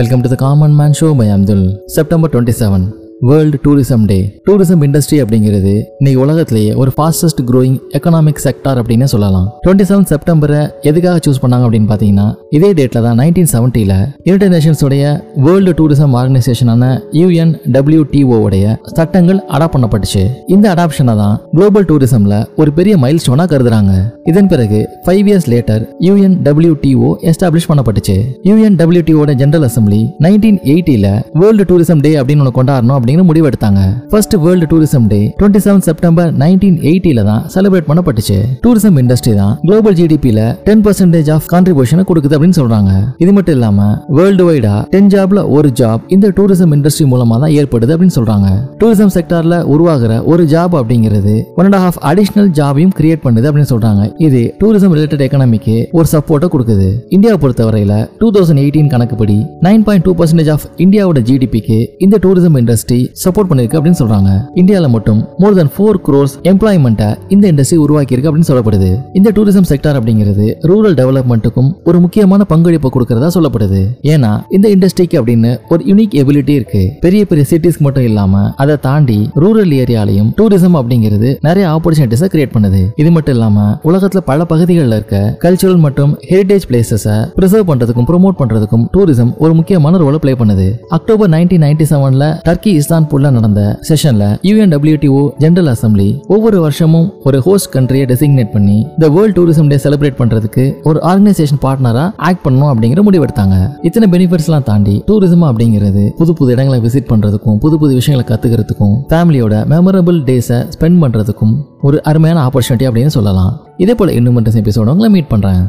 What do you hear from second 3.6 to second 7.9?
tourism day tourism industry அப்படிங்கிறது இன்னைக்கு உலகத்திலேயே ஒரு ஃபாஸ்டஸ்ட் க்ரோயிங்